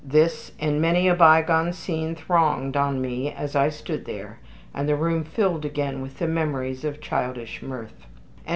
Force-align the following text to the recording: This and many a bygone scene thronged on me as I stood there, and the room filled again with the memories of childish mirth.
This 0.03 0.51
and 0.59 0.81
many 0.81 1.07
a 1.07 1.13
bygone 1.13 1.73
scene 1.73 2.15
thronged 2.15 2.75
on 2.75 2.99
me 3.01 3.31
as 3.31 3.55
I 3.55 3.69
stood 3.69 4.05
there, 4.05 4.39
and 4.73 4.89
the 4.89 4.95
room 4.95 5.23
filled 5.23 5.63
again 5.63 6.01
with 6.01 6.17
the 6.17 6.27
memories 6.27 6.83
of 6.83 6.99
childish 6.99 7.61
mirth. 7.61 8.07